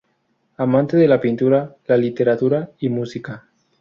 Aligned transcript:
Amante 0.57 0.97
de 0.97 1.07
la 1.07 1.21
pintura, 1.21 1.75
la 1.85 1.95
literatura 1.95 2.71
y 2.79 2.89
música. 2.89 3.47